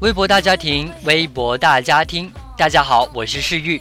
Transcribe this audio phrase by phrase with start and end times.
[0.00, 3.80] 微博大家庭，微博大家庭，大家好，我是世玉。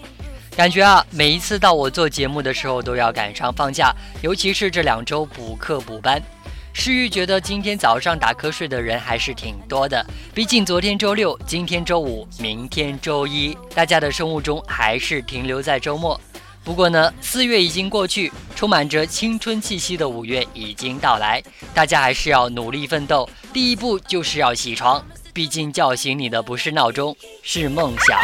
[0.56, 3.92] 感觉啊，每一次到我做节目的时候都要赶上放假，
[4.22, 6.22] 尤其是这两周补课补班。
[6.72, 10.06] 世玉觉得今天早上打瞌睡的人还是挺多的，
[10.36, 16.20] 毕竟昨天周六，今天周五，明天周一，大家的生物钟还是停留在周末。
[16.64, 23.28] 不过呢，四月已经过去，充满着青春气息的五月已经到来，大家还是要努力奋斗。
[23.52, 25.04] 第一步就是要起床。
[25.34, 28.20] 毕竟叫醒你的不是闹钟，是梦想。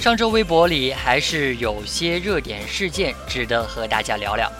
[0.00, 4.50] 上周微博里还是有些热点事件值得和大家聊聊。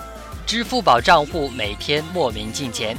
[0.46, 2.96] 支付宝账户每天莫名进钱。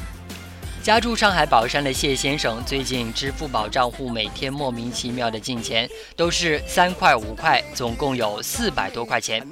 [0.88, 5.86] 家住上海宝山的谢先生，最近支付宝账户每天莫名其妙的进钱，
[6.16, 9.46] 都是三块五块，总共有四百多块钱。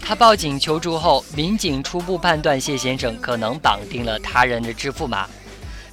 [0.00, 5.26] 他报警求助后，民警初步判断谢先生可能绑定了他人的支付码。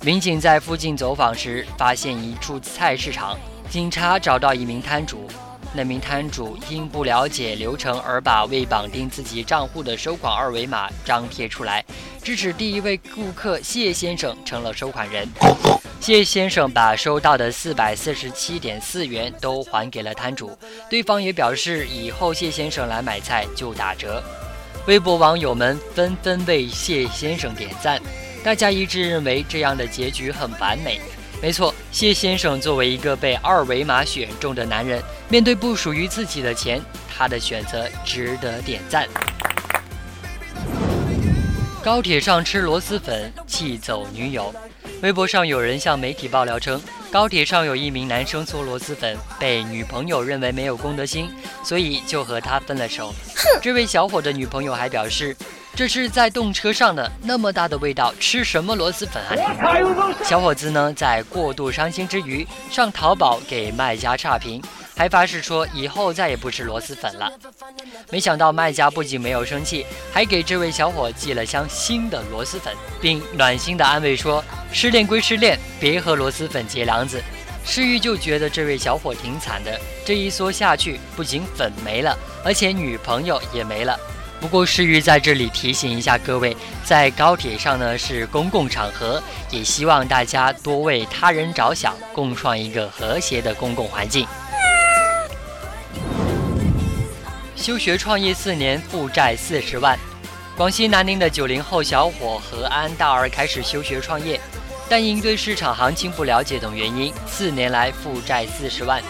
[0.04, 3.36] 民警在附近走访时，发现一处菜市场，
[3.72, 5.28] 警察找到一名摊主。
[5.74, 11.84] 那名摊主因不了解流程而把未绑定自己账户的收款二维码张贴出来，
[12.28, 15.26] 致使第一位顾客谢先生成了收款人。
[16.02, 20.52] 谢先生把收到的四百四十七点四元都还给了摊主，
[20.90, 24.22] 对方也表示以后谢先生来买菜就打折。
[24.88, 27.98] 微博网友们纷纷为谢先生点赞，
[28.44, 31.00] 大家一致认为这样的结局很完美。
[31.42, 39.08] 没错，谢先生作为一个被二维码选中的男人，面对不属于自己的钱，他的选择值得点赞。
[41.88, 44.54] 高铁上吃螺蛳粉气走女友，
[45.02, 51.30] 微博上有人向媒体爆料称，高铁上有一名男生做螺蛳粉，被女朋友认为没有公德心，
[51.64, 53.16] 所以就和他分了手。
[53.62, 55.34] 这位小伙的女朋友还表示。
[55.76, 60.12] 这是在动车上的那么大的味道，吃什么螺蛳粉啊？
[60.26, 64.60] 小伙子呢，在过度伤心之余，上淘宝给卖家差评，
[64.98, 67.32] 还发誓说以后再也不吃螺蛳粉了。
[68.10, 74.44] 没想到卖家不仅没有生气，还给这位小伙寄了箱新的螺蛳粉，并暖心的安慰说
[74.74, 77.22] ：“失恋归失恋，别和螺蛳粉结梁子。”
[77.64, 84.00] 诗玉就觉得这位小伙挺惨的，这一梭下去，不仅粉没了，而且女朋友也没了。
[84.40, 89.22] 不过，诗玉在这里提醒一下各位，在高铁上呢是公共场合，
[89.52, 94.26] 也希望大家多为他人着想，共创一个和谐的公共环境。
[97.68, 100.00] 休学创业四年，负债四十万。
[100.56, 104.40] 广西南宁的九零后小伙何安大二开始休学创业，
[104.88, 109.04] 但因对市场行情不了解等原因，四年来负债四十万。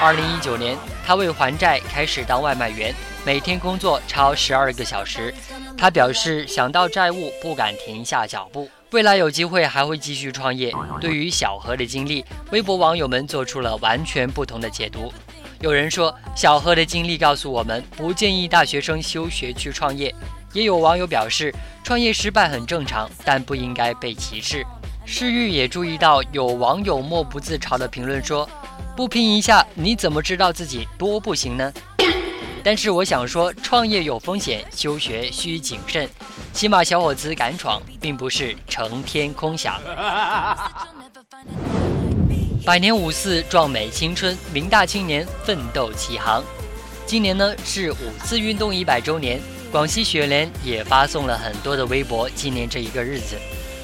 [0.00, 0.74] 二零一九年，
[1.06, 2.94] 他为还债开始当外卖员。
[3.26, 5.34] 每天工作超十二个小时，
[5.76, 10.72] 他表示想到债务不敢停下脚步，未来有机会还会继续创业。
[10.98, 15.12] 对于小何的经历，微博网友们做出了完全不同的解读。
[15.60, 20.08] 有人说，小贺的经历告诉我们不建议大学生休学去创业；
[20.52, 21.52] 也有网友表示，
[21.82, 24.64] 创业失败很正常，但不应该被歧视。
[25.04, 28.48] 世玉也注意到有网友默不自嘲的评论说
[28.94, 31.72] ：“不拼一下，你怎么知道自己多不行呢？”
[32.62, 36.08] 但是我想说，创业有风险，休学需谨慎。
[36.52, 39.80] 起码小伙子敢闯，并不是成天空想。
[42.68, 46.44] 百年五四，壮美青春，明大青年奋斗起航。
[47.06, 49.40] 今年呢是五四运动一百周年，
[49.72, 53.36] 广西雪莲也发送了很多的微博纪念这一个日子。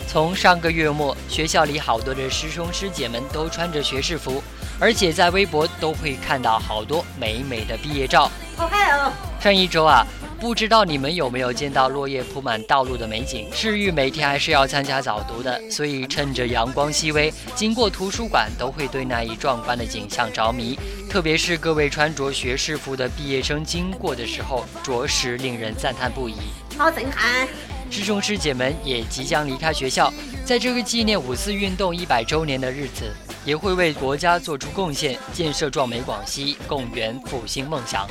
[0.06, 4.42] 从上个月末，学校里好多的师兄师姐们都穿着学士服。
[4.78, 8.31] 而且在微博都会看到好多美美的毕业照。
[8.54, 9.10] 好嗨哦！
[9.40, 10.04] 上一周啊，
[10.44, 13.49] 不知道你们有没有见到落叶铺满道路的美景？
[13.50, 20.79] 世玉每天还是要参加早读的，所以趁着阳光熹微，经过图书馆都会对那一壮观的景象着迷。
[21.08, 26.35] 特别是各位穿着学士服的毕业生经过的时候，着实令人赞叹不已。
[26.76, 27.49] 好震撼！
[27.91, 30.12] 师兄师姐们也即将离开学校，
[30.44, 33.11] 在这个纪念五四运动一百周年的日子。
[33.46, 38.08] 也会为国家做出贡献，建设壮美广西，共圆复兴梦想。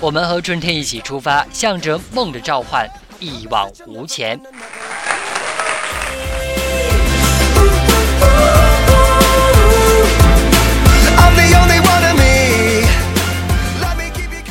[0.00, 2.88] 我们和春天一起出发，向着梦的召唤
[3.20, 4.38] 一往无前。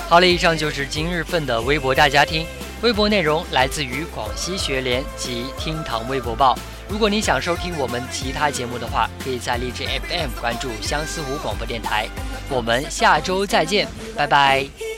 [0.10, 2.46] 好了，以上就是今日份的微博大家听。
[2.82, 6.58] 微博内容来自于广西学联及厅堂微博报。
[6.90, 12.08] 如果你想收听我们其他节目的话，可以在荔枝 FM 关注相思湖广播电台。
[12.50, 14.93] 我们下周再见，拜拜。